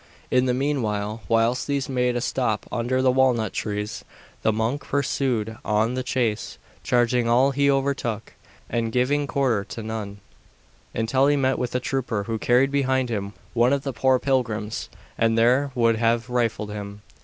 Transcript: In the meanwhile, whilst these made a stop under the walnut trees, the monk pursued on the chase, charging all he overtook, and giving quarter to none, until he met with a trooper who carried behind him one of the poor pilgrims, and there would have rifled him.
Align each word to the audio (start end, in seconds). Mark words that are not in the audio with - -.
In 0.31 0.47
the 0.47 0.53
meanwhile, 0.55 1.21
whilst 1.27 1.67
these 1.67 1.87
made 1.87 2.15
a 2.15 2.21
stop 2.21 2.65
under 2.71 3.03
the 3.03 3.11
walnut 3.11 3.53
trees, 3.53 4.03
the 4.41 4.51
monk 4.51 4.81
pursued 4.83 5.59
on 5.63 5.93
the 5.93 6.01
chase, 6.01 6.57
charging 6.81 7.29
all 7.29 7.51
he 7.51 7.69
overtook, 7.69 8.33
and 8.67 8.91
giving 8.91 9.27
quarter 9.27 9.63
to 9.65 9.83
none, 9.83 10.17
until 10.95 11.27
he 11.27 11.35
met 11.35 11.59
with 11.59 11.75
a 11.75 11.79
trooper 11.79 12.23
who 12.23 12.39
carried 12.39 12.71
behind 12.71 13.09
him 13.09 13.33
one 13.53 13.73
of 13.73 13.83
the 13.83 13.93
poor 13.93 14.17
pilgrims, 14.17 14.89
and 15.19 15.37
there 15.37 15.69
would 15.75 15.97
have 15.97 16.31
rifled 16.31 16.71
him. 16.71 17.03